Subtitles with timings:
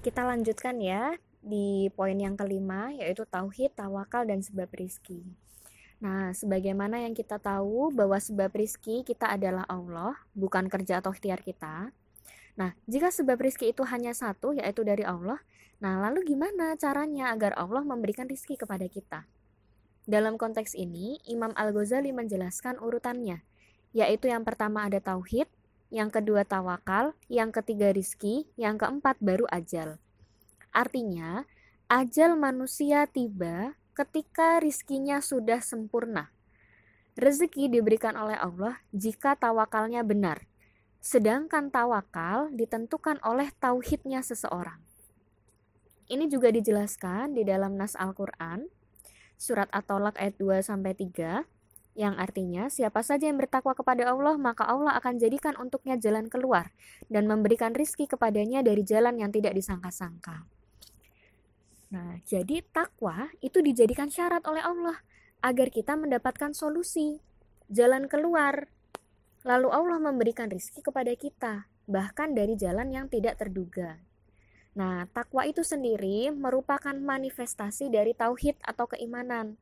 [0.00, 1.12] kita lanjutkan ya
[1.44, 5.20] di poin yang kelima yaitu tauhid, tawakal dan sebab rizki.
[6.00, 11.44] Nah, sebagaimana yang kita tahu bahwa sebab rizki kita adalah Allah, bukan kerja atau ikhtiar
[11.44, 11.92] kita.
[12.56, 15.36] Nah, jika sebab rizki itu hanya satu, yaitu dari Allah,
[15.76, 19.28] nah lalu gimana caranya agar Allah memberikan rizki kepada kita?
[20.08, 23.44] Dalam konteks ini, Imam Al-Ghazali menjelaskan urutannya,
[23.92, 25.52] yaitu yang pertama ada tauhid,
[25.90, 29.98] yang kedua tawakal, yang ketiga rizki, yang keempat baru ajal.
[30.70, 31.44] Artinya,
[31.90, 36.30] ajal manusia tiba ketika rizkinya sudah sempurna.
[37.18, 40.46] Rezeki diberikan oleh Allah jika tawakalnya benar,
[41.02, 44.78] sedangkan tawakal ditentukan oleh tauhidnya seseorang.
[46.06, 48.70] Ini juga dijelaskan di dalam nas Al-Quran,
[49.34, 51.59] surat At-Tolak ayat 2 3
[51.98, 56.70] yang artinya siapa saja yang bertakwa kepada Allah maka Allah akan jadikan untuknya jalan keluar
[57.10, 60.46] dan memberikan rizki kepadanya dari jalan yang tidak disangka-sangka.
[61.90, 65.02] Nah, jadi takwa itu dijadikan syarat oleh Allah
[65.42, 67.18] agar kita mendapatkan solusi,
[67.66, 68.70] jalan keluar.
[69.42, 73.98] Lalu Allah memberikan rizki kepada kita, bahkan dari jalan yang tidak terduga.
[74.78, 79.58] Nah, takwa itu sendiri merupakan manifestasi dari tauhid atau keimanan.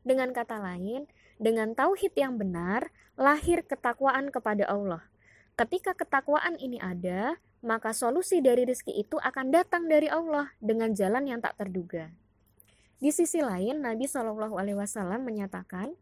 [0.00, 1.04] Dengan kata lain,
[1.38, 5.02] dengan tauhid yang benar, lahir ketakwaan kepada Allah.
[5.58, 11.26] Ketika ketakwaan ini ada, maka solusi dari rezeki itu akan datang dari Allah dengan jalan
[11.26, 12.10] yang tak terduga.
[12.98, 15.94] Di sisi lain, Nabi Shallallahu Alaihi Wasallam menyatakan,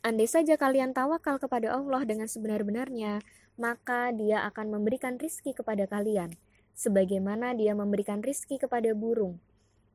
[0.00, 3.20] andai saja kalian tawakal kepada Allah dengan sebenar-benarnya,
[3.60, 6.36] maka Dia akan memberikan rizki kepada kalian,
[6.72, 9.40] sebagaimana Dia memberikan rizki kepada burung.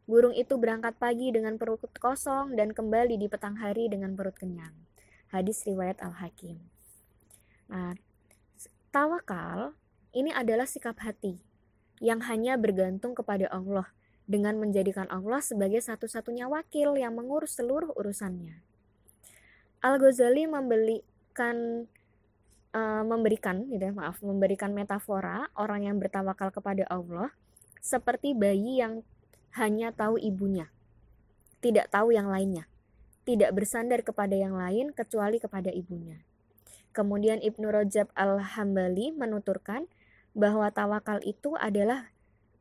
[0.07, 4.71] Burung itu berangkat pagi dengan perut kosong dan kembali di petang hari dengan perut kenyang.
[5.35, 6.55] Hadis riwayat Al-Hakim.
[7.67, 7.91] Nah,
[8.95, 9.75] tawakal
[10.15, 11.43] ini adalah sikap hati
[11.99, 13.91] yang hanya bergantung kepada Allah
[14.23, 18.63] dengan menjadikan Allah sebagai satu-satunya wakil yang mengurus seluruh urusannya.
[19.83, 21.83] Al-Ghazali membelikan
[22.71, 27.35] uh, memberikan ya, maaf, memberikan metafora orang yang bertawakal kepada Allah
[27.83, 29.03] seperti bayi yang
[29.57, 30.69] hanya tahu ibunya,
[31.59, 32.69] tidak tahu yang lainnya,
[33.25, 36.21] tidak bersandar kepada yang lain kecuali kepada ibunya.
[36.95, 39.85] Kemudian Ibnu Rajab Al-Hambali menuturkan
[40.37, 42.13] bahwa tawakal itu adalah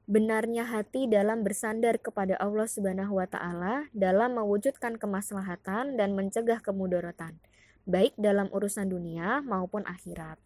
[0.07, 7.43] benarnya hati dalam bersandar kepada Allah Subhanahu wa taala dalam mewujudkan kemaslahatan dan mencegah kemudaratan,
[7.91, 10.39] baik dalam urusan dunia maupun akhirat.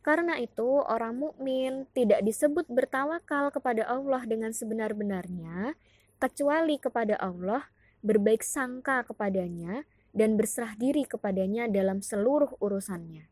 [0.00, 5.76] Karena itu, orang mukmin tidak disebut bertawakal kepada Allah dengan sebenar-benarnya,
[6.16, 7.68] kecuali kepada Allah,
[8.00, 9.84] berbaik sangka kepadanya,
[10.16, 13.28] dan berserah diri kepadanya dalam seluruh urusannya.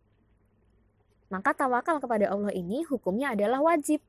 [1.29, 4.01] Maka tawakal kepada Allah ini hukumnya adalah wajib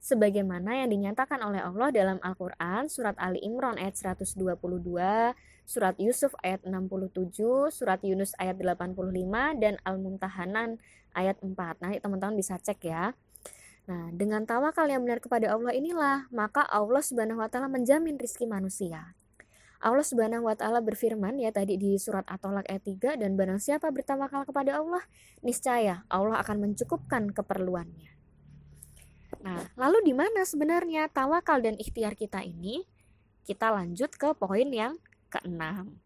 [0.00, 4.38] sebagaimana yang dinyatakan oleh Allah dalam Al-Qur'an surat Ali Imran ayat 122,
[5.66, 8.96] surat Yusuf ayat 67, surat Yunus ayat 85
[9.58, 10.78] dan Al-Mumtahanan
[11.16, 11.52] ayat 4.
[11.82, 13.16] Nanti teman-teman bisa cek ya.
[13.86, 18.42] Nah, dengan tawakal yang benar kepada Allah inilah, maka Allah Subhanahu wa taala menjamin rizki
[18.42, 19.14] manusia.
[19.78, 23.92] Allah Subhanahu wa taala berfirman ya tadi di surat At-Tolak ayat 3 dan barang siapa
[23.94, 25.04] bertawakal kepada Allah,
[25.44, 28.15] niscaya Allah akan mencukupkan keperluannya.
[29.42, 32.86] Nah, lalu di mana sebenarnya tawakal dan ikhtiar kita ini?
[33.46, 34.98] Kita lanjut ke poin yang
[35.30, 36.05] keenam.